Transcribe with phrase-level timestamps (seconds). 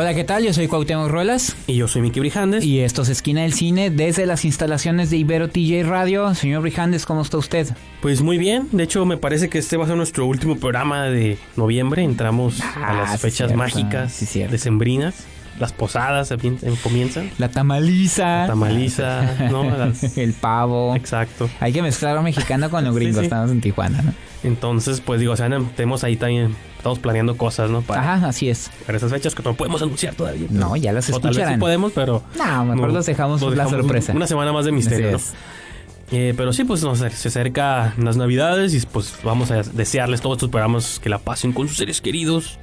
[0.00, 0.42] Hola, ¿qué tal?
[0.42, 2.64] Yo soy Cuauhtémoc Ruelas Y yo soy Miki Brijandes.
[2.64, 6.34] y esto es Esquina del Cine desde las instalaciones de Ibero TJ Radio.
[6.34, 7.68] Señor Brijandes, ¿cómo está usted?
[8.00, 8.66] Pues muy bien.
[8.72, 12.02] De hecho, me parece que este va a ser nuestro último programa de noviembre.
[12.02, 13.56] Entramos a Ah, las fechas cierto.
[13.56, 15.26] mágicas, Sí, decembrinas.
[15.60, 16.34] Las posadas
[16.82, 17.30] comienzan.
[17.38, 18.40] La tamaliza.
[18.42, 19.64] La tamaliza, ¿no?
[19.78, 20.96] Las- El pavo.
[20.96, 21.48] Exacto.
[21.60, 23.12] Hay que mezclar lo mexicano con lo gringo.
[23.14, 23.24] Sí, sí.
[23.26, 24.14] Estamos en Tijuana, ¿no?
[24.42, 27.82] Entonces, pues digo, o sea, tenemos ahí también, estamos planeando cosas, ¿no?
[27.82, 28.70] Para, Ajá, así es.
[28.86, 30.46] para esas fechas que no podemos anunciar todavía.
[30.50, 31.60] No, ya las O tal vez sí escucharán.
[31.60, 32.22] podemos, pero...
[32.38, 34.14] No, mejor no, los dejamos los la sorpresa.
[34.14, 35.18] Una semana más de misterio, ¿no?
[36.12, 40.22] Eh, pero sí, pues no sé, se acerca las navidades y pues vamos a desearles
[40.22, 42.58] todos estos programas que la pasen con sus seres queridos,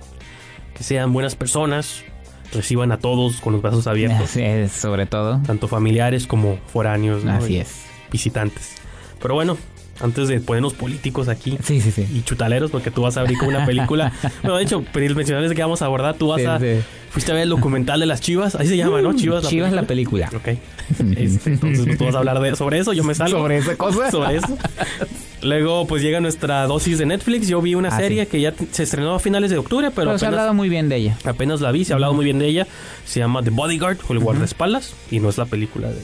[0.75, 2.03] que sean buenas personas,
[2.51, 5.41] reciban a todos con los brazos abiertos, es, sobre todo.
[5.45, 7.33] tanto familiares como foráneos, ¿no?
[7.33, 7.85] Así es.
[8.11, 8.75] visitantes.
[9.21, 9.57] Pero bueno,
[10.01, 12.05] antes de ponernos políticos aquí Sí, sí, sí.
[12.13, 14.11] y chutaleros, porque tú vas a abrir con una película.
[14.43, 14.83] bueno, de hecho,
[15.15, 16.59] mencionarles que vamos a abordar, tú vas Sí, a...
[16.59, 16.79] sí.
[17.09, 19.13] Fuiste a ver el documental de las chivas, ahí se llama, ¿no?
[19.15, 20.29] Chivas la Chivas la película.
[20.29, 20.53] película.
[20.53, 21.17] Ok.
[21.17, 23.39] Este, entonces pues, tú vas a hablar de, sobre eso, yo me salgo.
[23.39, 24.11] ¿Sobre esa cosa?
[24.11, 24.57] Sobre eso.
[25.41, 27.47] Luego, pues llega nuestra dosis de Netflix.
[27.47, 28.31] Yo vi una Ah, serie sí.
[28.31, 30.89] que ya se estrenó a finales de octubre, pero Pero se ha hablado muy bien
[30.89, 31.17] de ella.
[31.23, 32.67] apenas la vi, se ha hablado muy bien de ella.
[33.05, 34.93] Se llama The Bodyguard o el guardaespaldas.
[35.09, 36.01] Y no es la película de,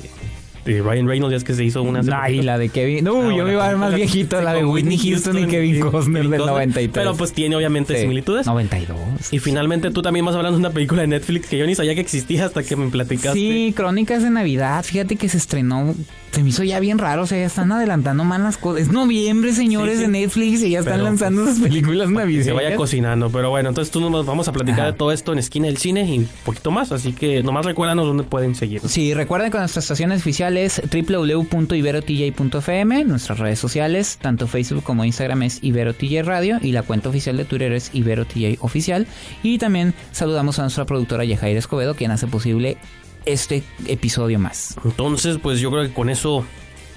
[0.65, 2.01] de Ryan Reynolds, ya es que se hizo una.
[2.21, 3.03] Ay, la de Kevin.
[3.03, 5.47] No, Ah, yo bueno, me iba a ver más viejito, la de Whitney Houston y
[5.47, 6.91] Kevin Costner del 93.
[6.93, 8.01] Pero pues tiene obviamente Sí.
[8.01, 8.45] similitudes.
[8.47, 8.97] 92.
[9.31, 11.95] Y finalmente tú también vas hablando de una película de Netflix que yo ni sabía
[11.95, 13.37] que existía hasta que me platicaste.
[13.39, 14.83] Sí, Crónicas de Navidad.
[14.83, 15.93] Fíjate que se estrenó.
[16.33, 17.21] Se me hizo ya bien raro.
[17.23, 18.81] O sea, ya están adelantando más las cosas.
[18.83, 20.03] Es noviembre, señores, Sí, sí.
[20.11, 22.45] de Netflix y ya están Pero, lanzando esas películas Que navideñas.
[22.47, 23.29] se vaya cocinando.
[23.29, 24.91] Pero bueno, entonces tú nos vamos a platicar Ajá.
[24.91, 26.91] de todo esto en Esquina del Cine y un poquito más.
[26.91, 28.91] Así que nomás recuérdanos dónde pueden seguirnos.
[28.91, 35.59] Sí, recuerden que nuestras estaciones oficiales www.iberotj.fm, nuestras redes sociales, tanto Facebook como Instagram es
[35.63, 39.07] IberoTJ Radio y la cuenta oficial de Twitter es IberoTJ Oficial.
[39.43, 42.77] Y también saludamos a nuestra productora Yajair Escobedo, quien hace posible
[43.25, 44.75] este episodio más.
[44.83, 46.45] Entonces, pues yo creo que con eso,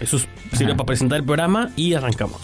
[0.01, 0.19] eso
[0.53, 0.77] sirve Ajá.
[0.77, 2.41] para presentar el programa y arrancamos.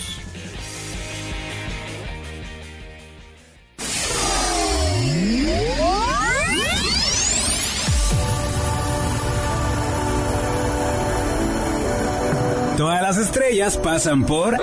[12.77, 14.57] Todas las estrellas pasan por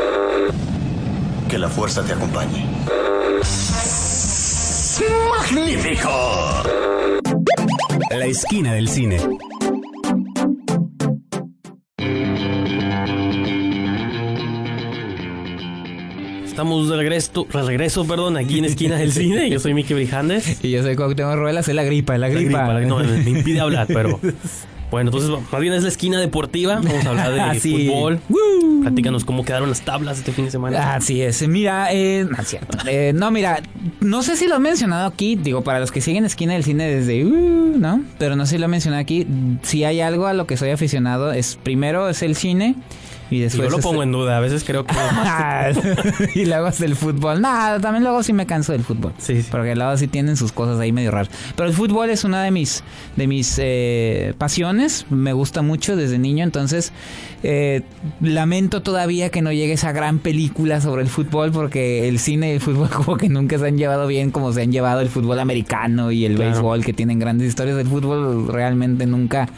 [1.48, 2.66] Que la fuerza te acompañe.
[8.12, 9.18] La Esquina del Cine.
[16.46, 19.50] Estamos de regreso, de regreso, perdón, aquí en Esquina del Cine.
[19.50, 20.64] Yo soy Miki Brijandes.
[20.64, 22.74] Y yo soy Cuauhtémoc Ruelas, es la gripa, es la La gripa.
[22.74, 24.20] gripa, no, me impide hablar, pero...
[24.92, 26.76] Bueno, entonces más bien es la esquina deportiva.
[26.76, 28.20] Vamos a hablar de Ah, fútbol.
[28.30, 28.82] Woo.
[28.82, 30.96] Platícanos cómo quedaron las tablas este fin de semana.
[30.96, 31.48] Así es.
[31.48, 32.78] Mira, eh, no es cierto.
[32.88, 33.62] Eh, no, mira,
[34.00, 36.86] no sé si lo he mencionado aquí, digo, para los que siguen Esquina del Cine
[36.86, 38.02] desde, uh, ¿no?
[38.18, 39.28] Pero no sé si lo he mencionado aquí.
[39.64, 42.76] Si hay algo a lo que soy aficionado, es primero es el cine
[43.32, 43.64] y Y después...
[43.66, 44.38] yo lo es- pongo en duda.
[44.38, 44.94] A veces creo que...
[46.36, 47.42] y luego es el fútbol.
[47.42, 49.14] Nada, también luego sí me canso del fútbol.
[49.18, 49.48] Sí, sí.
[49.52, 51.30] Porque luego sí tienen sus cosas ahí medio raras.
[51.56, 52.84] Pero el fútbol es una de mis,
[53.16, 55.06] de mis eh, pasiones.
[55.10, 56.44] Me gusta mucho desde niño.
[56.44, 56.92] Entonces,
[57.44, 57.82] eh,
[58.22, 61.52] lamento todavía que no llegue esa gran película sobre el fútbol.
[61.52, 64.62] Porque el cine y el fútbol como que nunca se han llevado bien como se
[64.64, 66.52] han llevado el fútbol americano y el Claro.
[66.52, 68.48] béisbol, que tienen grandes historias del fútbol.
[68.48, 69.50] Realmente nunca,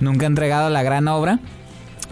[0.00, 1.40] nunca han entregado la gran obra.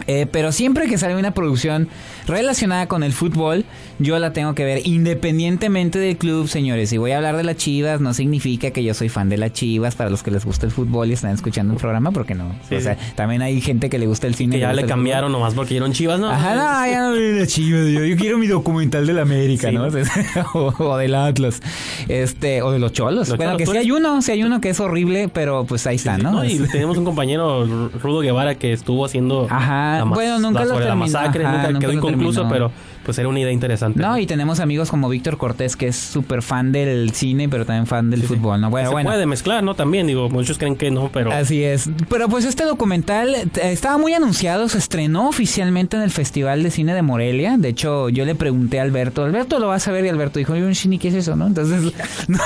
[0.05, 1.89] Eh, pero siempre que sale una producción
[2.27, 3.65] relacionada con el fútbol,
[3.99, 6.89] yo la tengo que ver independientemente del club, señores.
[6.89, 9.53] Si voy a hablar de las Chivas, no significa que yo soy fan de las
[9.53, 12.53] Chivas para los que les gusta el fútbol y están escuchando un programa, porque no.
[12.69, 14.55] Sí, o sea, también hay gente que le gusta el cine.
[14.55, 16.29] Que ya le cambiaron nomás porque dieron chivas, ¿no?
[16.29, 17.87] Ajá, no, ya no de las Chivas.
[17.87, 19.87] Yo, yo quiero mi documental del América, Sí, ¿no?
[20.53, 21.61] o, o del Atlas.
[22.07, 23.29] Este, o de los Cholos.
[23.29, 25.87] Los bueno, Cholos, que sí hay uno, sí hay uno que es horrible, pero pues
[25.87, 26.43] ahí está, ¿no?
[26.45, 27.65] Y tenemos un compañero,
[28.01, 31.51] Rudo Guevara, que estuvo haciendo Ajá, la bueno, nunca la- lo sobre la masacre, ajá,
[31.53, 32.49] nunca nunca quedó terminó.
[32.49, 32.71] pero
[33.07, 34.01] pues era una idea interesante.
[34.01, 37.87] No, y tenemos amigos como Víctor Cortés, que es súper fan del cine, pero también
[37.87, 38.69] fan del fútbol, ¿no?
[38.69, 39.09] Bueno, se bueno.
[39.09, 39.75] puede mezclar, ¿no?
[39.75, 41.31] También, digo, muchos creen que no, pero...
[41.31, 41.89] Así es.
[42.09, 46.69] Pero pues este documental eh, estaba muy anunciado, se estrenó oficialmente en el Festival de
[46.69, 47.57] Cine de Morelia.
[47.57, 50.51] De hecho, yo le pregunté a Alberto, Alberto lo vas a ver y Alberto dijo,
[50.51, 51.37] un Shini, ¿qué es eso?
[51.37, 51.47] ¿no?
[51.47, 51.93] Entonces
[52.27, 52.39] no,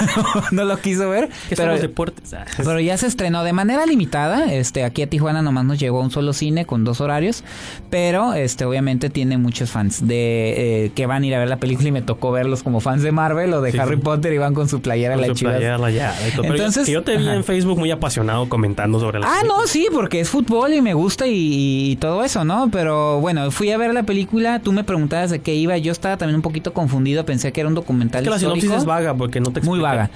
[0.51, 1.29] no lo quiso ver.
[1.49, 2.35] ¿Qué son pero, los deportes?
[2.35, 4.53] Ah, pero ya se estrenó de manera limitada.
[4.53, 7.43] Este, aquí a Tijuana nomás nos llegó un solo cine con dos horarios.
[7.89, 11.57] Pero este, obviamente tiene muchos fans de eh, que van a ir a ver la
[11.57, 14.01] película y me tocó verlos como fans de Marvel o de Sí, Harry sí.
[14.01, 15.55] Potter y van con su playera con la su chivas.
[15.57, 17.35] playera, yo- Entonces, yo te vi ajá.
[17.35, 19.61] en Facebook muy apasionado comentando sobre la Ah, película.
[19.61, 22.69] no, sí, porque es fútbol y me gusta y, y todo eso, ¿no?
[22.71, 26.17] Pero bueno, fui a ver la película, tú me preguntabas de qué iba, yo estaba
[26.17, 28.61] también un poquito confundido, pensé que era un documental Es que la histórico.
[28.61, 29.89] sinopsis es vaga porque no te Muy explica.
[29.89, 30.09] vaga.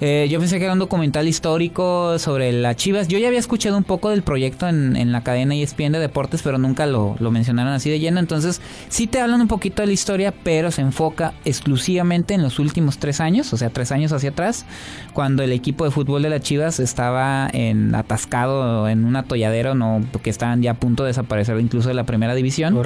[0.00, 3.08] Eh, yo pensé que era un documental histórico sobre las Chivas.
[3.08, 6.42] Yo ya había escuchado un poco del proyecto en, en la cadena ESPN de deportes,
[6.42, 8.20] pero nunca lo, lo mencionaron así de lleno.
[8.20, 12.58] Entonces, sí te hablan un poquito de la historia, pero se enfoca exclusivamente en los
[12.58, 14.66] últimos tres años, o sea, tres años hacia atrás,
[15.12, 20.04] cuando el equipo de fútbol de las Chivas estaba en atascado en un atolladero, no,
[20.12, 22.76] porque estaban ya a punto de desaparecer incluso de la primera división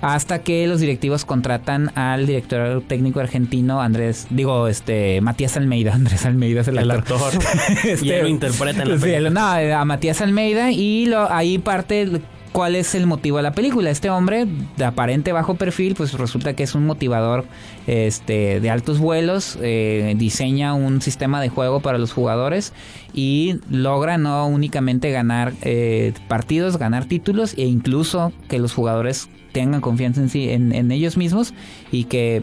[0.00, 6.24] hasta que los directivos contratan al director técnico argentino Andrés, digo, este, Matías Almeida, Andrés
[6.24, 7.20] Almeida es el, El actor.
[7.22, 7.42] actor.
[7.90, 11.58] Este, y él lo interpreta en la sí, no, a Matías Almeida y lo, ahí
[11.58, 12.20] parte
[12.52, 13.90] cuál es el motivo de la película.
[13.90, 17.44] Este hombre de aparente bajo perfil, pues resulta que es un motivador
[17.86, 22.72] este, de altos vuelos, eh, diseña un sistema de juego para los jugadores
[23.12, 29.80] y logra no únicamente ganar eh, partidos, ganar títulos e incluso que los jugadores tengan
[29.80, 31.54] confianza en sí, en, ellos mismos
[31.90, 32.42] y que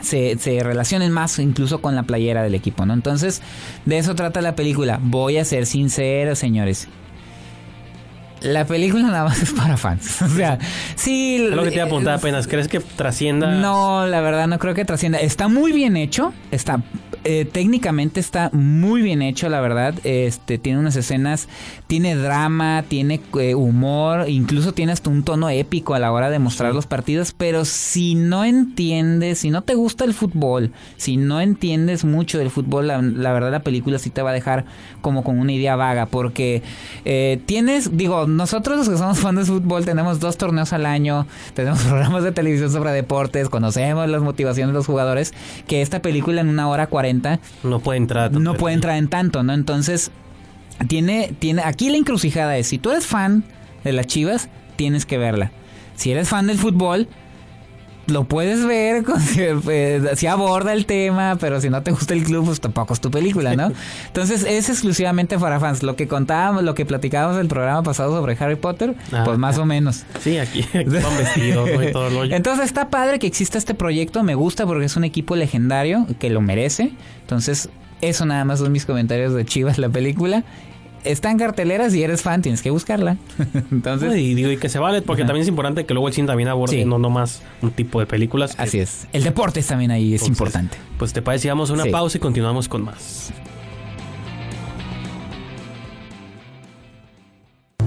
[0.00, 2.94] se, se relacionen más incluso con la playera del equipo, ¿no?
[2.94, 3.42] Entonces,
[3.84, 5.00] de eso trata la película.
[5.02, 6.88] Voy a ser sincero, señores.
[8.40, 10.22] La película nada más es para fans.
[10.22, 10.58] O sea,
[10.94, 11.36] sí.
[11.36, 12.46] Es lo que te iba a apuntar eh, apenas.
[12.46, 13.52] ¿Crees que trascienda?
[13.54, 15.18] No, la verdad no creo que trascienda.
[15.18, 16.32] Está muy bien hecho.
[16.50, 16.82] Está
[17.22, 19.94] eh, técnicamente está muy bien hecho, la verdad.
[20.04, 21.48] Este tiene unas escenas,
[21.86, 26.38] tiene drama, tiene eh, humor, incluso tiene hasta un tono épico a la hora de
[26.38, 27.34] mostrar los partidos.
[27.36, 32.50] Pero si no entiendes, si no te gusta el fútbol, si no entiendes mucho del
[32.50, 34.64] fútbol, la, la verdad la película sí te va a dejar
[35.02, 36.62] como con una idea vaga, porque
[37.04, 41.26] eh, tienes, digo, nosotros los que somos fans de fútbol tenemos dos torneos al año,
[41.54, 45.32] tenemos programas de televisión sobre deportes, conocemos las motivaciones de los jugadores,
[45.66, 48.32] que esta película en una hora cuarenta No puede entrar.
[48.32, 49.52] no puede entrar en tanto, ¿no?
[49.52, 50.10] Entonces,
[50.88, 53.44] tiene, tiene, aquí la encrucijada es, si tú eres fan
[53.84, 55.52] de las Chivas, tienes que verla.
[55.96, 57.08] Si eres fan del fútbol,
[58.10, 62.46] lo puedes ver, con, si aborda el tema, pero si no te gusta el club,
[62.46, 63.72] pues tampoco es tu película, ¿no?
[64.06, 65.82] Entonces es exclusivamente para fans.
[65.82, 69.22] Lo que contábamos, lo que platicábamos del programa pasado sobre Harry Potter, Ah.
[69.24, 70.04] pues más o menos.
[70.20, 71.82] Sí, aquí, aquí van vestidos ¿no?
[71.82, 72.36] y todo el rollo.
[72.36, 76.30] Entonces está padre que exista este proyecto, me gusta porque es un equipo legendario que
[76.30, 76.92] lo merece.
[77.22, 77.68] Entonces,
[78.00, 80.44] eso nada más son mis comentarios de Chivas, la película.
[81.04, 83.16] Está en carteleras y eres fan, tienes que buscarla.
[83.70, 86.26] Entonces, y digo, y que se vale, porque también es importante que luego el cine
[86.26, 86.84] también aborde Sí.
[86.84, 88.54] no nomás un tipo de películas.
[88.54, 89.06] que- así es.
[89.12, 90.76] El deporte también ahí es Entonces, importante.
[90.98, 91.90] Pues te parece, vamos a una Sí.
[91.90, 93.32] pausa y continuamos con más.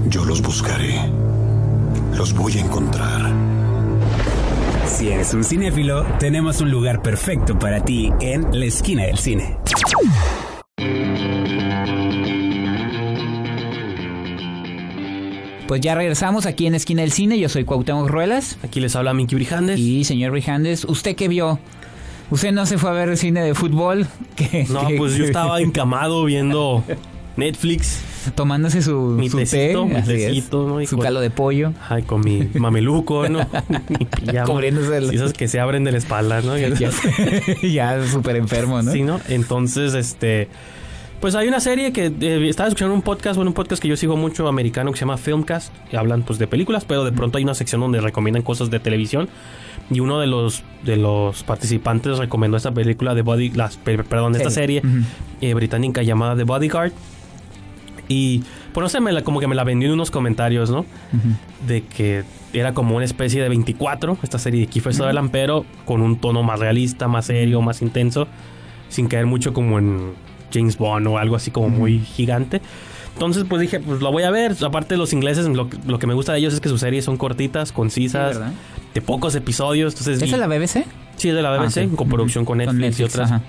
[0.08, 1.00] Yo los buscaré.
[2.16, 3.32] Los voy a encontrar.
[4.88, 9.58] Si eres un cinéfilo, tenemos un lugar perfecto para ti en la esquina del cine.
[15.68, 17.40] Pues ya regresamos aquí en Esquina del Cine.
[17.40, 18.58] Yo soy Cuauhtémoc Ruelas.
[18.64, 19.80] Aquí les habla Minky Brijandes.
[19.80, 21.60] Y señor Brijandes, ¿usted qué vio?
[22.30, 24.08] ¿Usted no se fue a ver el cine de fútbol?
[24.36, 26.84] ¿Qué- No, qué- pues yo estaba encamado viendo
[27.38, 28.02] Netflix.
[28.36, 30.82] Tomándose su, Mi su tecito, té, mi tecito, ¿no?
[30.82, 31.74] Y su con- calo de pollo.
[31.90, 33.40] Ay, con mi mameluco, ¿no?
[33.90, 34.46] Mi pijama.
[35.14, 36.58] Esas que se abren de la espalda, ¿no?
[36.58, 36.70] ya
[37.62, 38.92] ya súper enfermo, ¿no?
[38.92, 39.20] Sí, ¿no?
[39.28, 40.48] Entonces, este...
[41.24, 43.96] Pues hay una serie que eh, estaba escuchando un podcast, bueno, un podcast que yo
[43.96, 47.38] sigo mucho americano que se llama Filmcast, que hablan pues de películas, pero de pronto
[47.38, 49.30] hay una sección donde recomiendan cosas de televisión
[49.90, 54.36] y uno de los de los participantes recomendó esta película de Body, las, per- perdón,
[54.36, 54.82] esta serie
[55.40, 56.92] eh, británica llamada The Bodyguard
[58.10, 60.86] y pues no sé, me la- como que me la vendió en unos comentarios, ¿no?
[61.66, 66.02] De que era como una especie de 24, esta serie de Kiefer Sutherland, pero con
[66.02, 68.28] un tono más realista, más serio, más intenso,
[68.90, 70.12] sin caer mucho como en
[70.54, 72.62] James Bond o algo así como muy gigante.
[73.14, 74.56] Entonces, pues dije, pues lo voy a ver.
[74.66, 77.06] Aparte, los ingleses, lo, que- lo que me gusta de ellos es que sus series
[77.06, 78.40] son cortitas, concisas,
[78.94, 79.94] de pocos episodios.
[79.94, 80.86] Entonces, ¿Es de la BBC?
[81.16, 81.96] sí, es de la BBC, Ah, sí.
[81.96, 82.58] con producción con.
[82.58, 83.32] Netflix, y otras.
[83.32, 83.42] ajá.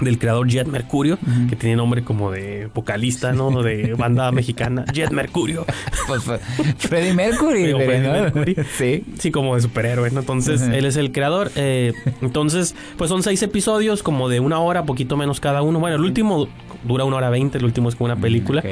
[0.00, 3.62] Del creador Jet Mercurio, que tiene nombre como de vocalista, ¿no?
[3.62, 4.84] De banda mexicana.
[4.92, 5.64] Jet Mercurio.
[6.06, 6.38] Pues fue
[6.78, 8.12] Freddie Mercury, Digo, pero Freddie no.
[8.12, 8.56] Mercury.
[8.76, 9.04] Sí.
[9.18, 10.20] Sí, como de superhéroe, ¿no?
[10.20, 11.50] Entonces, él es el creador.
[11.56, 15.78] Eh, entonces, pues son seis episodios, como de una hora, poquito menos cada uno.
[15.80, 16.48] Bueno, el último
[16.84, 18.60] dura una hora veinte, el último es como una película.
[18.60, 18.66] Ok.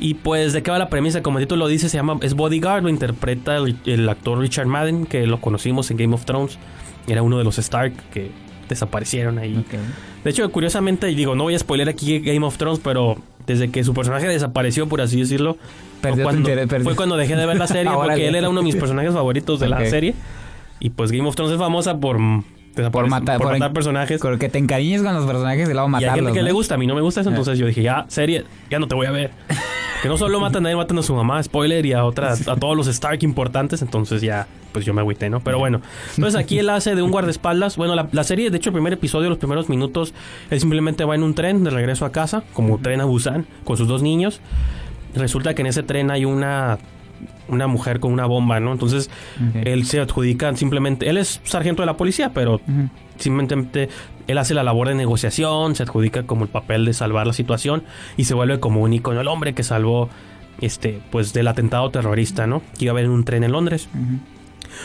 [0.00, 1.22] Y pues, ¿de qué va la premisa?
[1.22, 2.18] Como el título lo dice, se llama...
[2.22, 6.24] Es Bodyguard, lo interpreta el, el actor Richard Madden, que lo conocimos en Game of
[6.24, 6.56] Thrones.
[7.08, 8.30] Era uno de los Stark que
[8.68, 9.64] desaparecieron ahí.
[10.24, 13.70] De hecho, curiosamente, y digo, no voy a spoiler aquí Game of Thrones, pero desde
[13.70, 15.56] que su personaje desapareció, por así decirlo,
[16.02, 16.84] fue cuando, interés, perdió.
[16.84, 19.60] fue cuando dejé de ver la serie, porque él era uno de mis personajes favoritos
[19.60, 20.14] de la serie.
[20.80, 22.18] Y pues Game of Thrones es famosa por,
[22.92, 24.20] Por matar, por por matar personajes.
[24.20, 26.14] Con que te encariñes con los personajes y luego Y hay matarlos.
[26.16, 26.44] gente que ¿no?
[26.46, 28.86] le gusta, a mí no me gusta eso, entonces yo dije, ya, serie, ya no
[28.86, 29.30] te voy a ver.
[30.02, 32.56] Que no solo matan a él, matan a su mamá, spoiler, y a otras, a
[32.56, 35.40] todos los Stark importantes, entonces ya, pues yo me agüité, ¿no?
[35.40, 35.80] Pero bueno,
[36.16, 38.92] entonces aquí él hace de un guardaespaldas, bueno, la, la serie, de hecho, el primer
[38.92, 40.14] episodio, los primeros minutos,
[40.50, 43.76] él simplemente va en un tren de regreso a casa, como tren a Busan, con
[43.76, 44.40] sus dos niños.
[45.14, 46.78] Resulta que en ese tren hay una
[47.48, 48.72] una mujer con una bomba, ¿no?
[48.72, 49.10] Entonces
[49.64, 52.60] él se adjudica simplemente, él es sargento de la policía, pero
[53.16, 53.88] simplemente
[54.28, 57.82] él hace la labor de negociación, se adjudica como el papel de salvar la situación
[58.16, 60.08] y se vuelve como un icono, el hombre que salvó
[60.60, 62.62] este pues del atentado terrorista, ¿no?
[62.78, 63.88] Que iba a haber en un tren en Londres.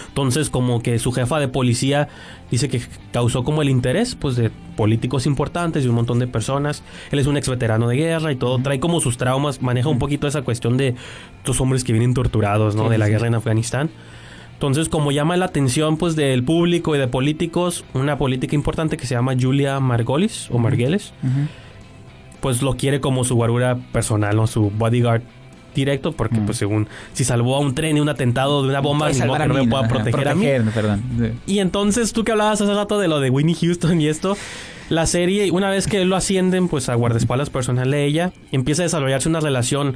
[0.07, 2.07] Entonces, como que su jefa de policía
[2.50, 2.81] dice que
[3.12, 6.83] causó como el interés, pues, de políticos importantes y un montón de personas.
[7.12, 8.59] Él es un ex veterano de guerra y todo.
[8.59, 10.95] Trae como sus traumas, maneja un poquito esa cuestión de
[11.38, 12.85] estos hombres que vienen torturados, ¿no?
[12.85, 13.12] Sí, de la sí.
[13.12, 13.89] guerra en Afganistán.
[14.53, 19.05] Entonces, como llama la atención, pues, del público y de políticos, una política importante que
[19.05, 21.13] se llama Julia Margolis o Margueles,
[22.39, 24.48] pues lo quiere como su guarura personal, ¿no?
[24.48, 25.22] Su bodyguard
[25.75, 26.45] directo, porque, Mm.
[26.45, 29.38] pues, según si salvó a un tren de un atentado de una bomba, ni modo
[29.39, 30.45] que no me pueda proteger a mí.
[30.45, 31.03] proteger, perdón.
[31.45, 31.53] Sí.
[31.55, 34.38] Y entonces tú que hablabas hace rato de lo de Winnie Houston y esto,
[34.89, 38.86] la serie, una vez que lo ascienden pues a guardaespaldas personal de ella, empieza a
[38.86, 39.95] desarrollarse una relación.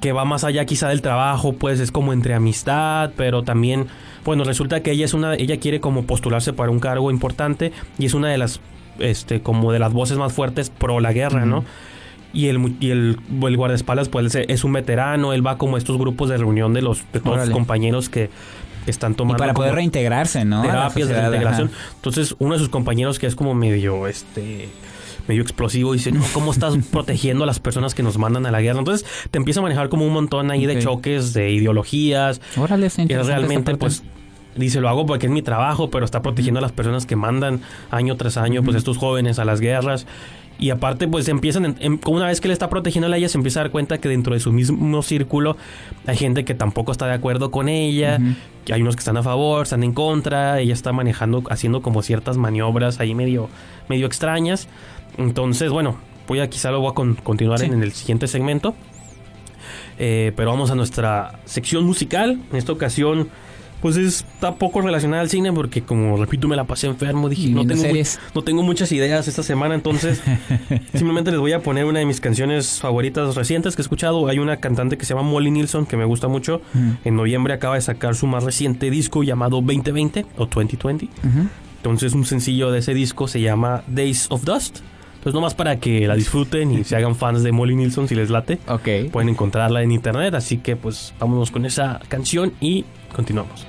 [0.00, 3.86] Que va más allá quizá del trabajo, pues es como entre amistad, pero también,
[4.24, 8.06] bueno, resulta que ella es una, ella quiere como postularse para un cargo importante y
[8.06, 8.60] es una de las,
[9.00, 11.64] este, como de las voces más fuertes pro la guerra, ¿no?
[12.32, 15.96] Y el, y el, el guardaespaldas pues es- un veterano, él va como a estos
[15.98, 18.28] grupos de reunión de los de todos sus compañeros que
[18.86, 20.62] están Y tomando para poder reintegrarse, ¿no?
[20.62, 21.68] Terapias de reintegración.
[21.68, 21.92] ajá.
[21.96, 24.68] Entonces, uno de sus compañeros que es como medio, este,
[25.28, 28.60] medio explosivo, dice, no, ¿cómo estás protegiendo a las personas que nos mandan a la
[28.60, 28.78] guerra?
[28.80, 32.40] Entonces, te empieza a manejar como un montón ahí de choques, de ideologías.
[32.56, 34.02] Órale, Y realmente, pues,
[34.56, 37.60] dice, lo hago porque es mi trabajo, pero está protegiendo a las personas que mandan
[37.90, 40.06] año tras año, pues, estos jóvenes a las guerras.
[40.60, 43.60] Y aparte, pues empiezan, en- una vez que le está protegiendo a ella, se empieza
[43.60, 45.56] a dar cuenta que dentro de su mismo círculo
[46.04, 48.18] hay gente que tampoco está de acuerdo con ella,
[48.64, 52.02] que hay unos que están a favor, están en contra, ella está manejando, haciendo como
[52.02, 53.48] ciertas maniobras ahí medio,
[53.88, 54.66] medio extrañas.
[55.18, 55.96] Entonces, bueno,
[56.26, 57.66] voy a quizá lo voy a con- continuar Sí.
[57.66, 58.74] en el siguiente segmento.
[59.98, 62.38] Eh, pero vamos a nuestra sección musical.
[62.52, 63.28] En esta ocasión,
[63.82, 67.28] pues está poco relacionada al cine porque, como repito, me la pasé enfermo.
[67.28, 68.20] Dije, no tengo, mu- series.
[68.34, 70.20] no tengo muchas ideas esta semana, entonces
[70.94, 74.26] simplemente les voy a poner una de mis canciones favoritas recientes que he escuchado.
[74.28, 76.62] Hay una cantante que se llama Molly Nilsson que me gusta mucho.
[76.74, 76.96] Ujú.
[77.04, 81.06] En noviembre acaba de sacar su más reciente disco llamado 2020 o 2020.
[81.06, 81.48] Ujú.
[81.78, 84.78] Entonces un sencillo de ese disco se llama Days of Dust.
[85.28, 88.30] Entonces nomás para que la disfruten y se hagan fans de Molly Nilsson si les
[88.30, 88.58] late.
[88.66, 89.12] Ok.
[89.12, 93.66] Pueden encontrarla en internet, así que pues vámonos con esa canción y continuamos.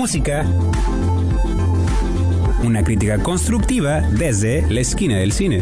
[0.00, 0.46] Música.
[2.64, 5.60] Una crítica constructiva desde la esquina del cine.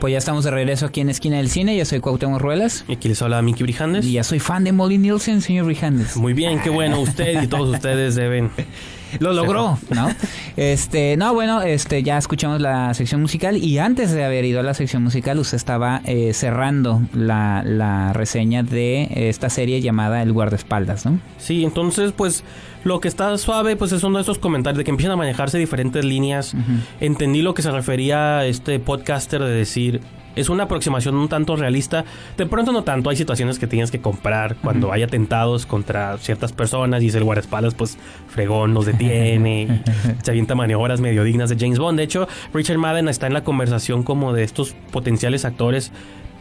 [0.00, 1.76] Pues ya estamos de regreso aquí en Esquina del Cine.
[1.76, 2.86] Yo soy Cuauhtémoc Ruelas.
[2.88, 4.06] Y aquí les habla Mickey Brijandes.
[4.06, 6.16] Y ya soy fan de Molly Nielsen, señor Brijandes.
[6.16, 6.98] Muy bien, qué bueno.
[6.98, 8.50] Usted y todos ustedes deben.
[9.20, 10.08] Lo logró, ¿no?
[10.56, 14.62] Este, no, bueno, este, ya escuchamos la sección musical y antes de haber ido a
[14.62, 20.32] la sección musical, usted estaba eh, cerrando la, la reseña de esta serie llamada El
[20.32, 21.18] guardaespaldas, ¿no?
[21.38, 22.44] Sí, entonces, pues,
[22.84, 26.54] lo que está suave, pues, son esos comentarios de que empiezan a manejarse diferentes líneas.
[27.00, 30.00] Entendí lo que se refería a este podcaster de decir,
[30.36, 32.04] es una aproximación un tanto realista.
[32.36, 36.52] De pronto no tanto, hay situaciones que tienes que comprar cuando hay atentados contra ciertas
[36.52, 39.82] personas y es el guardaespaldas, pues fregón, los detiene, y
[40.54, 41.98] maniobras medio dignas de James Bond.
[41.98, 45.92] De hecho, Richard Madden está en la conversación como de estos potenciales actores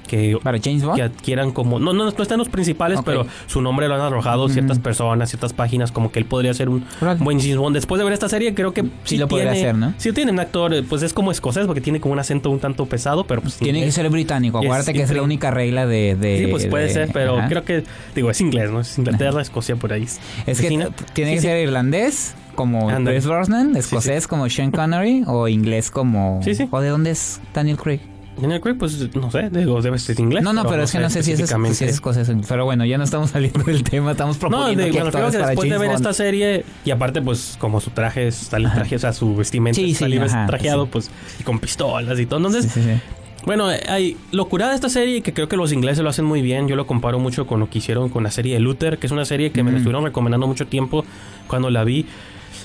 [0.07, 0.97] que, ¿Para James Bond?
[0.97, 1.79] que adquieran como...
[1.79, 3.05] No, no, no están los principales, Ok.
[3.05, 6.67] pero su nombre lo han arrojado ciertas personas, ciertas páginas, como que él podría ser
[6.67, 6.83] un
[7.19, 7.73] buen James Bond.
[7.75, 9.93] Después de ver esta serie, creo que Sí lo podría tiene- hacer, ¿no?
[9.97, 12.59] Sí tiene un actor, eh, pues es como escocés, porque tiene como un acento un
[12.59, 13.55] tanto pesado, pero pues...
[13.55, 14.59] Tiene que es- ser británico.
[14.59, 16.15] es Acuérdate que es la única regla de.
[16.15, 17.47] de- Sí, pues puede de- ser, pero Ajá.
[17.47, 18.81] creo que, digo, es inglés, ¿no?
[18.81, 20.07] Es Inglaterra, Escocia, por ahí.
[20.45, 20.67] Es que
[21.13, 21.47] tiene que sí.
[21.47, 23.17] ser irlandés, como Ándale.
[23.17, 26.39] Chris Brosnan, Sí, escocés, como Sean Connery, o inglés, como.
[26.43, 26.67] Sí, sí.
[26.71, 27.99] ¿O de dónde es Daniel Craig?
[28.39, 30.41] Daniel Craig, pues no sé, digo, debe ser inglés.
[30.43, 32.31] No, no, pero, es que no sé si es, si es escocés.
[32.47, 35.25] Pero bueno, ya no estamos saliendo del tema, estamos No, proponiendo de, aquí me refiero
[35.25, 35.99] a actores que para después de ver Bond.
[35.99, 39.93] esta serie, y aparte, pues, como su traje está traje, o sea, su vestimenta Sí,
[39.93, 40.89] sí, ajá, trajeado, sí.
[40.91, 42.37] pues, y con pistolas y todo.
[42.37, 42.99] Entonces, Sí, sí, sí.
[43.45, 46.67] Bueno, hay locura de esta serie que creo que los ingleses lo hacen muy bien.
[46.67, 49.11] Yo lo comparo mucho con lo que hicieron con la serie de Luther, que es
[49.11, 51.03] una serie que me la estuvieron recomendando mucho tiempo
[51.47, 52.05] cuando la vi.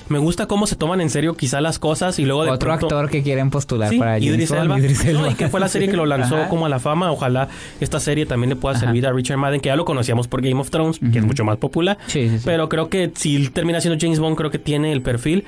[0.09, 2.85] Me gusta cómo se toman en serio quizá las cosas y luego de Otro pronto...
[2.87, 4.79] actor que quieren postular Sí, para Idris Elba.
[4.79, 5.21] Idris Elba.
[5.27, 6.49] No, y que fue la serie que lo lanzó Ajá.
[6.49, 7.11] como a la fama.
[7.11, 8.85] Ojalá esta serie también le pueda Ajá.
[8.85, 11.43] servir a Richard Madden, que ya lo conocíamos por Game of Thrones, que es mucho
[11.43, 11.97] más popular.
[12.07, 12.37] Sí.
[12.45, 15.43] Pero creo que si termina siendo James Bond, creo que tiene el perfil.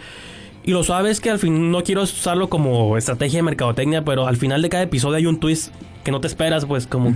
[0.63, 4.27] Y lo suave es que al fin no quiero usarlo como estrategia de mercadotecnia, pero
[4.27, 7.13] al final de cada episodio hay un twist que no te esperas, pues como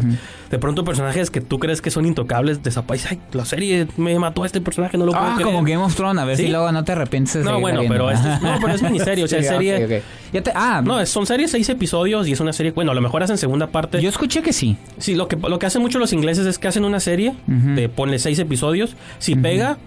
[0.51, 3.11] de pronto personajes que tú crees que son intocables desaparecen.
[3.11, 5.45] Ay, la serie me mató a este personaje, no lo puedo Ah, creer.
[5.45, 6.43] como Game of Thrones, a ver Sí.
[6.43, 7.93] si luego no te arrepientes de No, bueno, viendo.
[7.95, 10.03] pero es- no, pero es miniserie, o sea, Sí, serie-.
[10.33, 12.95] Ya te- ah, No, es- son series seis episodios y es una serie, bueno, a
[12.95, 14.01] lo mejor hacen segunda parte.
[14.01, 14.75] yo escuché que sí.
[14.97, 17.75] Sí, lo que, lo que hacen mucho los ingleses es que hacen una serie, Ujú.
[17.75, 19.77] de ponle seis episodios, si pega,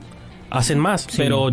[0.51, 1.17] hacen más, Sí.
[1.19, 1.53] pero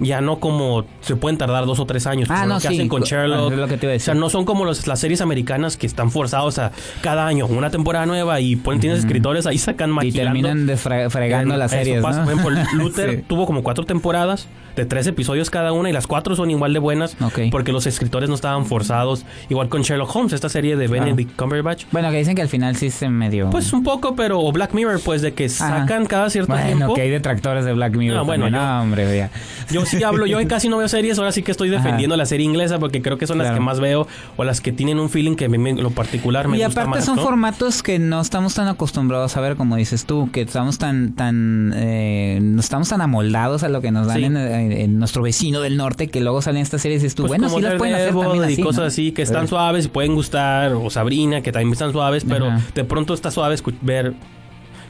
[0.00, 2.28] ya no como se pueden tardar dos o tres años.
[2.30, 2.74] Ah, no, lo que sí.
[2.74, 3.52] hacen con Ah, Sherlock.
[3.52, 4.20] lo que te iba a O sea, decir.
[4.20, 8.06] no son como los- las series americanas que están forzados a cada año una temporada
[8.06, 10.24] nueva y ponen, tienes escritores ahí sacan Y maquilando.
[10.48, 12.24] terminan desfre- fregando las series, pasa.
[12.24, 12.42] ¿no?
[12.42, 13.24] Por ejemplo, Luther Sí.
[13.26, 16.78] tuvo como cuatro temporadas de tres episodios cada una y las cuatro son igual de
[16.78, 17.40] buenas Ok.
[17.50, 19.24] porque los escritores no estaban forzados.
[19.48, 20.86] Igual con Sherlock Holmes, esta serie de.
[20.88, 21.84] Benedict Cumberbatch.
[21.90, 23.50] Bueno, que dicen que al final sí se medio...
[23.50, 25.80] Pues un poco, pero o Black Mirror, pues de que Ajá.
[25.80, 26.94] sacan cada cierto bueno, tiempo.
[26.94, 29.30] que hay detractores de Black Mirror Ah, bueno, yo- No, hombre, ya.
[29.70, 32.44] Yo sí hablo, yo casi no veo series, ahora sí que estoy defendiendo la serie
[32.46, 35.34] inglesa porque creo que son las que más veo o las que tienen un feeling
[35.36, 37.04] que a mí me- lo particular me y gusta aparte más.
[37.04, 37.22] son ¿no?
[37.22, 41.72] formatos que no estamos tan acostumbrados a ver, como dices tú, que estamos tan, tan,
[41.76, 44.24] eh, no estamos tan amoldados a lo que nos dan Sí.
[44.24, 47.22] en, en- en nuestro vecino del norte, que luego salen estas series y dices tú,
[47.24, 48.86] Pues bueno, como sí las pueden hacer Daredevil también y así, cosas ¿no?
[48.86, 52.62] así que están suaves y pueden gustar o Sabrina que también están suaves pero Ajá.
[52.74, 54.14] de pronto está suave ver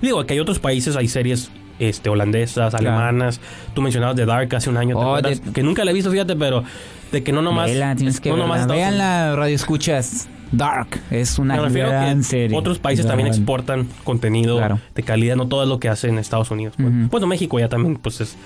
[0.01, 3.41] digo que hay otros países hay series este holandesas alemanas
[3.75, 6.11] tú mencionabas The Dark hace un año ¿te Oh, de- que nunca la he visto
[6.11, 6.65] fíjate pero
[7.13, 10.29] de que no nomás Vela, tienes que no nomás Vean la radio escuchas.
[10.51, 12.57] Dark es una Me gran que serie.
[12.57, 14.81] otros países también exportan contenido Claro.
[14.95, 16.75] de calidad, no todo es lo que hacen en Estados Unidos.
[16.79, 18.37] Bueno, México ya también pues es-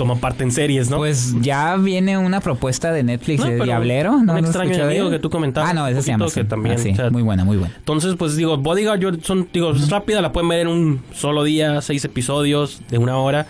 [0.00, 0.96] toma parte en series, ¿no?
[0.96, 4.12] Pues ya viene una propuesta de Netflix No, de Diablero.
[4.14, 4.32] un ¿no?
[4.32, 5.10] ¿No has extraño ella?
[5.10, 7.10] que tú comentabas Ah, no, un esa se llama que también, Ah, sí, o sea,
[7.10, 7.74] muy buena, muy buena.
[7.76, 11.44] Entonces, pues digo, Bodyguard yo son, digo, es rápida, la pueden ver en un solo
[11.44, 13.46] día, seis episodios de una hora.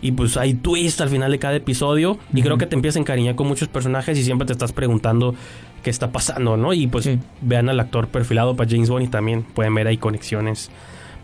[0.00, 2.18] Y pues hay twist al final de cada episodio.
[2.32, 5.34] Y creo que te empiezas a encariñar con muchos personajes y siempre te estás preguntando
[5.82, 6.72] qué está pasando, ¿no?
[6.72, 7.18] Y pues Sí.
[7.42, 10.70] vean al actor perfilado para James Bond y también pueden ver ahí conexiones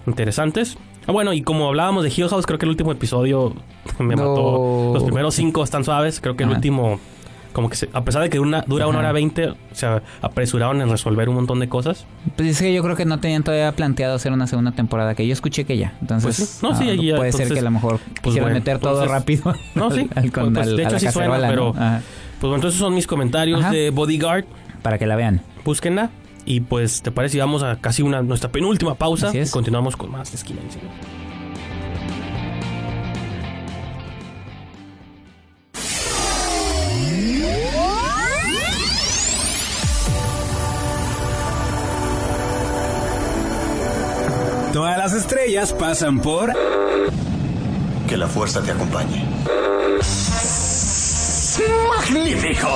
[0.06, 0.76] interesantes.
[1.10, 3.52] Ah, bueno, y como hablábamos de Hill House, creo que el último episodio
[3.98, 4.28] me No.
[4.28, 4.90] mató.
[4.94, 6.20] Los primeros cinco están suaves.
[6.20, 6.58] Creo que el Ajá.
[6.58, 7.00] último,
[7.52, 9.88] como que se- a pesar de que una, dura una hora veinte, se
[10.22, 12.06] apresuraron en resolver un montón de cosas.
[12.36, 15.26] Pues es que yo creo que no tenían todavía planteado hacer una segunda temporada, que
[15.26, 15.94] yo escuché que ya.
[16.00, 16.58] Entonces, Pues sí.
[16.64, 19.04] No, sí, ah, ya, puede ser que a lo mejor pues quisieran bueno, meter todo
[19.06, 19.52] rápido.
[19.74, 20.08] No, sí.
[20.14, 21.72] al, Pues, al- de hecho sí suena, pero-.
[21.72, 21.82] Pues
[22.40, 24.44] bueno, entonces son mis comentarios de Bodyguard.
[24.82, 25.42] Para que la vean.
[25.64, 26.08] Búsquenla.
[26.44, 27.38] Y pues, ¿te parece?
[27.38, 29.31] Vamos a casi una nuestra penúltima pausa.
[29.35, 30.90] Y continuamos con más de Esquina en Cine.
[44.72, 46.53] Todas las estrellas pasan por
[48.09, 49.24] Que la fuerza te acompañe.
[51.88, 52.68] ¡Magnífico!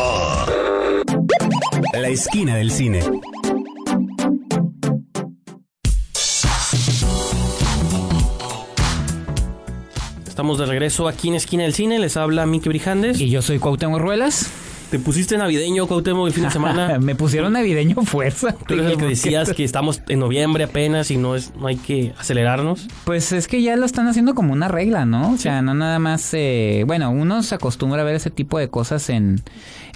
[1.92, 3.00] La esquina del cine.
[10.34, 12.00] Estamos de regreso aquí en Esquina del Cine.
[12.00, 13.20] Les habla Miki Brijandes.
[13.20, 14.50] Y yo soy Cuauhtémoc Ruelas.
[14.90, 16.98] ¿Te pusiste navideño, Cuauhtémoc, el fin de semana?
[16.98, 18.52] Me pusieron navideño fuerza.
[18.66, 21.76] Tú eres el que decías que estamos en noviembre apenas y no es no hay
[21.76, 22.88] que acelerarnos.
[23.04, 25.30] Pues es que ya lo están haciendo como una regla, ¿no?
[25.30, 26.30] O sea, no nada más...
[26.32, 29.40] eh, bueno, uno se acostumbra a ver ese tipo de cosas en,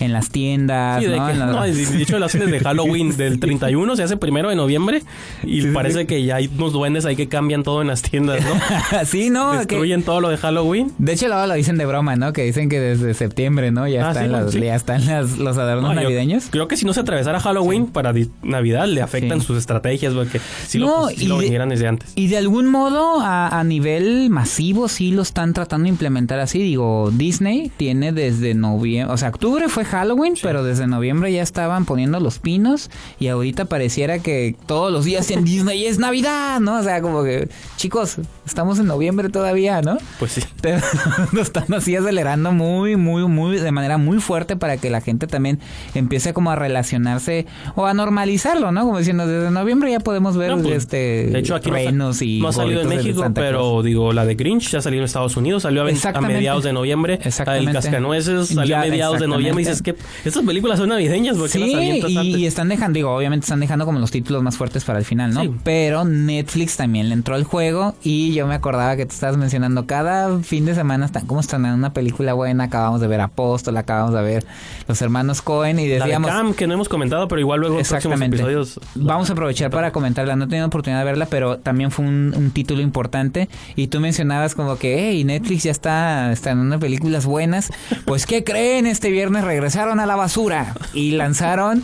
[0.00, 1.26] en las tiendas, Sí, de, ¿no?
[1.26, 4.48] que- En la- no, de hecho, las cenas de Halloween del 31 se hace primero
[4.48, 5.02] de noviembre
[5.42, 9.04] y parece que ya hay unos duendes ahí que cambian todo en las tiendas, ¿no?
[9.06, 9.52] sí, ¿no?
[9.52, 10.92] Que- Destruyen todo lo de Halloween.
[10.98, 12.32] de hecho, luego lo dicen de broma, ¿no?
[12.32, 13.86] Que dicen que desde septiembre, ¿no?
[13.88, 16.46] Ya Ah, están, las- ya están las- los adornos No, yo navideños.
[16.50, 20.78] Creo que si no se atravesara Halloween para Navidad le afectan sus estrategias porque si
[20.78, 22.12] No, lo, sí y lo de- vinieran desde antes.
[22.14, 26.58] Y de algún modo, a, a nivel masivo, sí lo están tratando de implementar así.
[26.60, 31.84] Digo, Disney tiene desde noviembre, o sea, octubre fue Halloween, pero desde noviembre ya estaban
[31.84, 36.78] poniendo los pinos y ahorita pareciera que todos los días en Disney es Navidad, ¿no?
[36.78, 39.98] O sea, como que, chicos, estamos en noviembre todavía, ¿no?
[40.18, 40.42] Pues sí.
[40.60, 40.80] Pero
[41.32, 45.26] lo están así acelerando muy, muy, muy, de manera muy fuerte para que la gente
[45.26, 45.58] también
[45.94, 48.84] empiece como a relacionarse o a normalizarlo, ¿no?
[48.84, 52.40] Como diciendo, desde noviembre ya podemos ver No, pues, este de hecho, aquí renos y
[52.40, 55.62] no ha salido en México, pero digo, la de Grinch ya salió en Estados Unidos,
[55.62, 56.34] salió a, Exactamente.
[56.34, 57.14] mediados de noviembre.
[57.14, 57.72] La del Exactamente.
[57.72, 61.58] Cascanueces salió Ya, a mediados de noviembre y que estas películas son navideñas, ¿por qué
[61.58, 62.36] las Sí, avientas y, antes?
[62.40, 65.32] y están dejando, digo, obviamente están dejando como los títulos más fuertes para el final,
[65.34, 65.42] ¿no?
[65.42, 65.50] Sí.
[65.64, 69.86] Pero Netflix también le entró al juego y yo me acordaba que te estabas mencionando
[69.86, 74.14] cada fin de semana están como estrenando una película buena, acabamos de ver Apóstol, acabamos
[74.14, 74.46] de ver
[74.86, 76.30] Los Hermanos Cohen y La de decíamos...
[76.30, 78.36] Cam, que no hemos comentado, pero igual luego Exactamente.
[78.36, 78.80] episodios...
[78.94, 80.36] Vamos a aprovechar para comentarla.
[80.36, 83.48] No he tenido oportunidad de verla, pero también fue un, un título importante.
[83.76, 87.70] Y tú mencionabas como que, hey, Netflix ya está estrenando películas buenas.
[88.04, 88.86] Pues, ¿qué creen?
[88.86, 91.82] Este viernes regresaron a la basura y lanzaron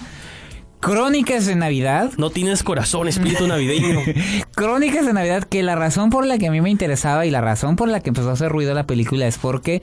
[0.81, 2.11] Crónicas de Navidad.
[2.19, 4.01] No tienes corazón, espíritu navideño.
[4.55, 7.41] Crónicas de Navidad, que la razón por la que a mí me interesaba y la
[7.41, 9.81] razón por la que empezó a hacer ruido la película es porque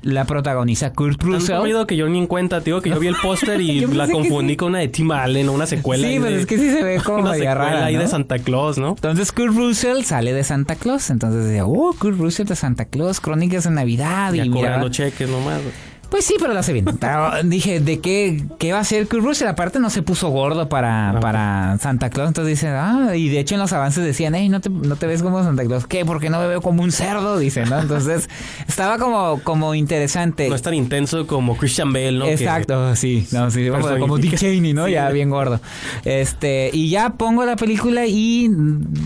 [0.00, 1.58] la protagoniza Kurt Russell.
[1.60, 4.52] ruido que yo ni en cuenta, tío, que yo vi el póster y la confundí
[4.52, 4.56] sí.
[4.56, 6.06] con una de Tim Allen, una secuela.
[6.08, 8.06] Sí, pero de- es que sí se ve como una secuela rara, ahí de.
[8.08, 8.90] Santa Claus, ¿no?
[8.90, 11.10] Entonces Kurt Russell sale de Santa Claus.
[11.10, 14.32] Entonces decía, oh, Kurt Russell de Santa Claus, crónicas de Navidad.
[14.32, 15.60] Ya y cobrando miraba- cheques nomás.
[16.10, 16.84] Pues sí, pero lo hace bien.
[17.00, 19.46] Pero dije, ¿de qué, qué va a hacer Kurt Russell?
[19.48, 22.28] Aparte no se puso gordo para, Ah, para Santa Claus.
[22.28, 25.06] Entonces dice, ah, y de hecho en los avances decían, hey, no te, no te
[25.06, 25.86] ves como Santa Claus.
[25.86, 26.04] ¿Qué?
[26.06, 27.78] Porque no me veo como un cerdo, dice, ¿no?
[27.78, 28.28] Entonces
[28.68, 30.48] estaba como, como interesante.
[30.48, 32.24] No es tan intenso como Christian Bale, ¿no?
[32.24, 34.36] Que- Exacto, sí, no, sí, como, como Dick.
[34.36, 34.86] Cheney, ¿no?
[34.86, 34.92] Sí.
[34.92, 35.60] Ya bien gordo.
[36.04, 38.48] Este, y ya pongo la película y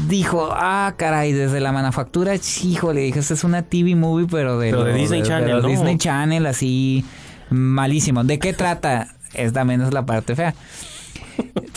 [0.08, 4.70] dijo, ah, caray, desde la manufactura, híjole, dije, esta es una TV movie, pero de,
[4.70, 5.68] Pero de Disney Channel, ¿no?
[5.68, 6.91] Disney Channel, así,
[7.50, 8.24] malísimo.
[8.24, 9.08] ¿De qué trata?
[9.34, 10.54] Es también es la parte fea.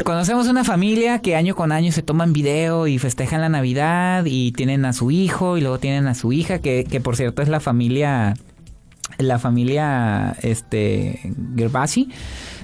[0.04, 4.52] Conocemos una familia que año con año se toman video y festejan la Navidad y
[4.52, 7.50] tienen a su hijo y luego tienen a su hija, que, que por cierto es
[7.50, 8.36] la familia
[9.18, 11.20] la familia este
[11.56, 12.10] Gervasi.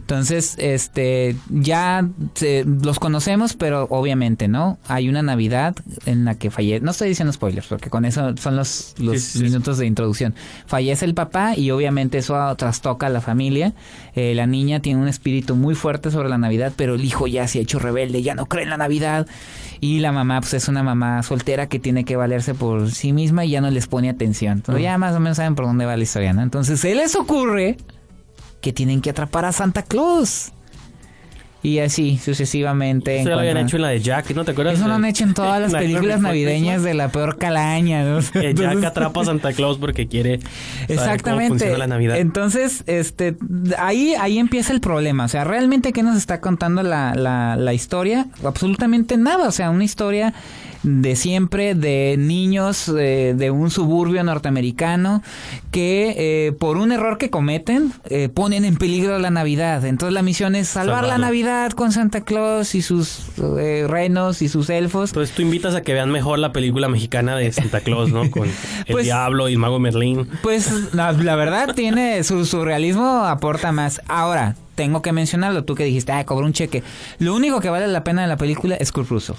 [0.01, 4.77] Entonces, este ya se- los conocemos, pero obviamente, ¿no?
[4.87, 8.55] Hay una Navidad en la que fallece, no estoy diciendo spoilers, porque con eso son
[8.57, 9.43] los, los Sí, sí, sí.
[9.45, 10.35] minutos de introducción.
[10.65, 13.73] Fallece el papá y obviamente eso trastoca a la familia.
[14.15, 17.47] Eh, la niña tiene un espíritu muy fuerte sobre la Navidad, pero el hijo ya
[17.47, 19.27] se ha hecho rebelde, ya no cree en la Navidad.
[19.79, 23.45] Y la mamá, pues es una mamá soltera que tiene que valerse por sí misma
[23.45, 24.53] y ya no les pone atención.
[24.59, 26.41] Entonces ya más o menos saben por dónde va la historia, ¿no?
[26.41, 27.77] Entonces se les ocurre
[28.61, 30.51] que tienen que atrapar a Santa Claus.
[31.63, 33.19] Y así sucesivamente.
[33.19, 34.79] Eso ya lo habían hecho en la de Jack, ¿no te acuerdas?
[34.79, 38.19] Eso lo han hecho en todas las películas navideñas de la peor calaña, ¿no?
[38.33, 41.77] Que Jack atrapa a Santa Claus porque quiere saber cómo Exactamente.
[41.77, 42.17] la Navidad.
[42.17, 43.35] Entonces, este,
[43.77, 45.25] ahí, ahí empieza el problema.
[45.25, 48.25] O sea, realmente qué nos está contando la, la, la historia?
[48.43, 49.47] Absolutamente nada.
[49.47, 50.33] O sea, una historia
[50.83, 55.21] de siempre de niños eh, de un suburbio norteamericano
[55.71, 59.85] que eh, por un error que cometen eh, ponen en peligro la Navidad.
[59.85, 61.17] Entonces la misión es salvar la.
[61.17, 63.19] Navidad con Santa Claus y sus
[63.59, 65.11] eh, renos y sus elfos.
[65.11, 68.29] Entonces tú invitas a que vean mejor la película mexicana de Santa Claus, ¿no?
[68.31, 68.47] Con
[68.87, 70.27] el Pues- diablo y el mago Merlín.
[70.41, 74.01] Pues la, la verdad tiene su surrealismo aporta más.
[74.07, 76.81] Ahora, tengo que mencionarlo, tú que dijiste, ah, cobró un cheque.
[77.19, 79.35] Lo único que vale la pena de la película es Kurt Russell.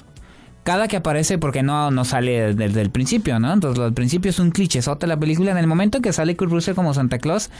[0.62, 3.52] Cada que aparece, porque no, no sale desde el principio, ¿no?
[3.52, 5.50] Entonces, al principio es un clichezote la película.
[5.50, 7.50] En el momento que sale Kurt Russell como Santa Claus,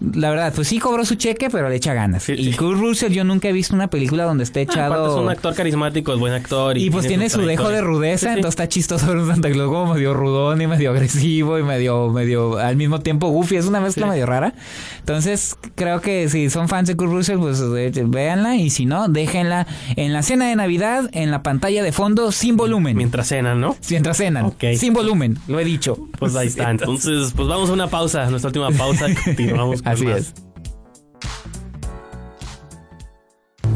[0.00, 2.22] la verdad, pues sí cobró su cheque, pero le echa ganas.
[2.24, 2.52] Sí, y.
[2.54, 4.94] Kurt Russell, yo nunca he visto una película donde esté Ah, echado.
[4.94, 6.76] aparte es un actor carismático, es buen actor.
[6.78, 8.36] y pues tiene su dejo de rudeza, Sí, sí.
[8.38, 12.08] entonces está chistoso ver un Santa Claus como medio rudón y medio agresivo y medio,
[12.10, 13.56] medio al mismo tiempo goofy.
[13.56, 14.54] Es una mezcla medio rara.
[15.00, 18.56] Entonces, creo que si son fans de Kurt Russell, pues eh, véanla.
[18.56, 22.56] Y si no, déjenla en la cena de Navidad, en la pantalla de fondo, sin
[22.56, 22.96] volumen.
[22.96, 23.76] Mientras cenan, ¿no?
[23.90, 24.44] Mientras cenan.
[24.46, 24.64] Ok.
[24.76, 25.96] Sin volumen, lo he dicho.
[26.18, 26.70] Pues ahí está.
[26.78, 30.18] Entonces, pues vamos a una pausa, nuestra última pausa y continuamos con Así más.
[30.18, 30.34] es.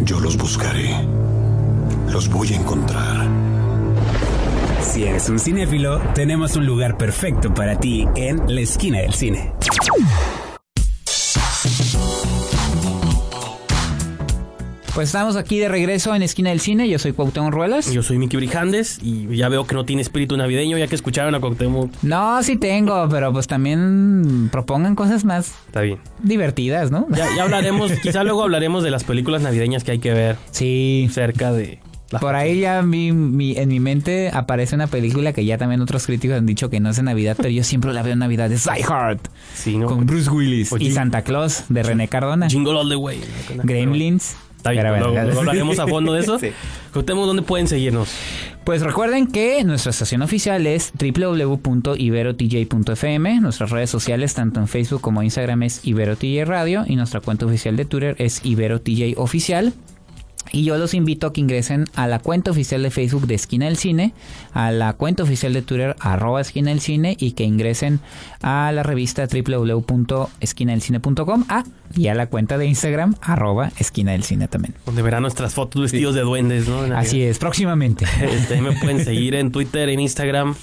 [0.05, 0.90] Yo los buscaré.
[2.11, 3.29] Los voy a encontrar.
[4.83, 9.55] Si eres un cinéfilo, tenemos un lugar perfecto para ti en la esquina del cine.
[14.94, 16.87] Pues estamos aquí de regreso en Esquina del Cine.
[16.87, 17.90] Yo soy Cuauhtémoc Ruelas.
[17.90, 21.35] Yo soy Miki Brijandes y ya veo que no tiene espíritu navideño, ya que escucharon
[21.35, 21.90] a Cuauhtémoc.
[22.02, 25.98] No, sí tengo, pero pues también propongan cosas más Está bien.
[26.22, 27.07] divertidas, ¿no?
[27.11, 31.09] Ya, ya hablaremos, quizá luego hablaremos de las películas navideñas que hay que ver Sí.
[31.11, 31.78] cerca de...
[32.11, 35.81] la- Por ahí ya vi, mi, en mi mente aparece una película que ya también
[35.81, 38.18] otros críticos han dicho que no es de Navidad, pero yo siempre la veo en
[38.18, 38.52] Navidad.
[38.52, 39.20] Es Die Hard,
[39.55, 39.87] Sí, ¿no?
[39.87, 42.50] con Bruce Willis O y Santa Claus de René Cardona.
[42.50, 43.20] Jingle All the Way.
[43.62, 44.37] Gremlins.
[44.62, 46.38] Está bien, Pero bueno, luego, ya- luego hablaremos a fondo de eso.
[46.42, 46.51] Sí.
[46.92, 48.11] Cuauhtémoc, ¿dónde pueden seguirnos?
[48.64, 50.92] Pues recuerden que nuestra estación oficial es
[52.03, 53.40] www.iberotj.fm.
[53.40, 56.85] Nuestras redes sociales, tanto en Facebook como Instagram, es IberoTJ Radio.
[56.87, 59.72] Y nuestra cuenta oficial de Twitter es IberoTJ Oficial.
[60.53, 63.65] Y yo los invito a que ingresen a la cuenta oficial de Facebook de Esquina
[63.67, 64.12] del Cine,
[64.53, 68.01] a la cuenta oficial de Twitter, arroba Esquina del Cine, y que ingresen
[68.43, 71.65] a la revista www.esquinadelcine.com ah,
[71.97, 74.75] y a la cuenta de Instagram, arroba Esquina del Cine también.
[74.85, 76.83] Donde verán nuestras fotos vestidos de duendes, ¿no?
[76.97, 78.05] Así es, próximamente.
[78.23, 80.55] Este, me pueden seguir en Twitter, en Instagram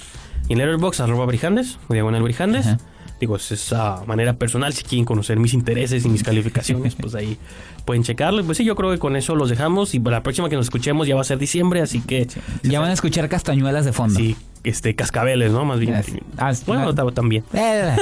[0.48, 2.66] en Letterboxd, arroba Brijandes, o diagonal Brijandes.
[2.66, 2.78] Ajá.
[3.20, 4.72] Digo, es esa manera personal.
[4.72, 7.36] Si quieren conocer mis intereses y mis calificaciones, pues ahí
[7.84, 8.42] pueden checarlo.
[8.44, 9.94] Pues sí, yo creo que con eso los dejamos.
[9.94, 12.26] Y para la próxima que nos escuchemos ya va a ser diciembre, así que
[12.62, 14.18] Ya van a escuchar castañuelas de fondo.
[14.18, 15.64] sí, este, cascabeles, ¿no?
[15.66, 16.02] Más bien.
[16.38, 16.94] Ah, bueno, ah.
[16.94, 17.44] ta- también.
[17.52, 17.94] Eh,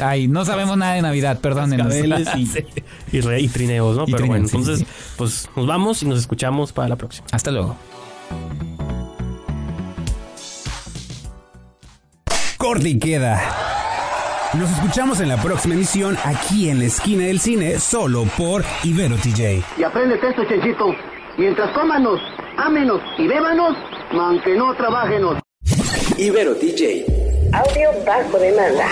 [0.00, 1.88] Ay, no sabemos nada de Navidad, perdónenos.
[1.88, 2.48] Cascabeles y,
[3.16, 4.04] y, re- y trineos, ¿no?
[4.06, 7.26] Y Pero bueno, sí, entonces, pues nos vamos y nos escuchamos para la próxima.
[7.32, 7.76] Hasta luego.
[12.58, 13.40] Corte y queda.
[14.54, 19.14] Nos escuchamos en la próxima emisión aquí en la esquina del cine, solo por Ibero
[19.14, 19.62] TJ.
[19.78, 20.92] Y apréndete esto, Chenchito.
[21.38, 22.20] Mientras cómanos,
[22.56, 23.76] ámenos y bébanos,
[24.10, 25.40] aunque no trabajenos.
[27.52, 28.88] Audio bajo demanda.